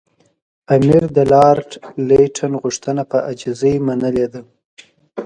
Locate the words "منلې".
3.87-4.27